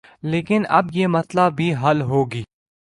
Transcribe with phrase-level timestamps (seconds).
[0.23, 2.43] لیکن اب یہ مسئلہ بھی حل ہوگی